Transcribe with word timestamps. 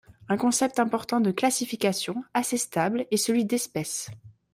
Un 0.29 0.35
concept 0.37 0.79
important 0.79 1.19
de 1.21 1.29
classification, 1.29 2.23
assez 2.33 2.57
stable, 2.57 3.05
est 3.11 3.17
celui 3.17 3.45
d'espèce. 3.45 4.09